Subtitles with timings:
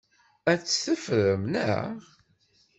[0.51, 1.89] Ad t-teffrem, naɣ?